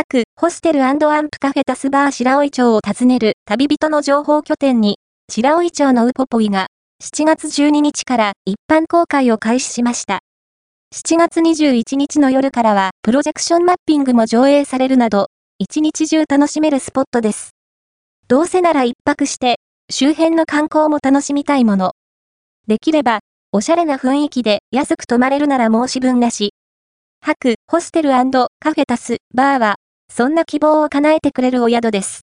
[0.00, 4.96] 白ホステルアンプカフェタスバー白老町を訪ねる旅人の情報拠点に、
[5.30, 6.68] 白老町のウポポイが
[7.02, 10.20] 7月12日から一般公開を開始しました。
[10.94, 15.26] 7月21日の夜からはプロジェクションマッピングも上映されるなど、
[15.58, 17.50] 一日中楽しめるスポットです。
[18.26, 19.56] どうせなら一泊して、
[19.90, 21.92] 周辺の観光も楽しみたいもの。
[22.66, 23.20] できれば、
[23.52, 26.54] おしゃれな雰囲気で安く泊まれるなら申し分なし。
[27.22, 29.76] 白ホステルカフェタスバーは、
[30.10, 32.18] そんな希望を叶えてくれるお宿です。